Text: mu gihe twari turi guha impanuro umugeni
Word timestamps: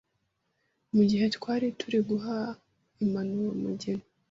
mu 0.95 1.03
gihe 1.09 1.25
twari 1.35 1.65
turi 1.79 1.99
guha 2.09 2.37
impanuro 3.03 3.47
umugeni 3.57 4.03